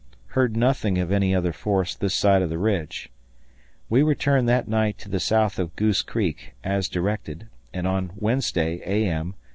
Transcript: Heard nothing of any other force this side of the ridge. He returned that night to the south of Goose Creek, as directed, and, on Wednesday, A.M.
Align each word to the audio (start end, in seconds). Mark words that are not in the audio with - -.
Heard 0.29 0.57
nothing 0.57 0.97
of 0.97 1.11
any 1.11 1.35
other 1.35 1.53
force 1.53 1.93
this 1.93 2.15
side 2.15 2.41
of 2.41 2.49
the 2.49 2.57
ridge. 2.57 3.11
He 3.87 4.01
returned 4.01 4.49
that 4.49 4.67
night 4.67 4.97
to 4.97 5.09
the 5.09 5.19
south 5.19 5.59
of 5.59 5.75
Goose 5.75 6.01
Creek, 6.01 6.55
as 6.63 6.89
directed, 6.89 7.49
and, 7.71 7.85
on 7.85 8.11
Wednesday, 8.15 8.81
A.M. 8.83 9.35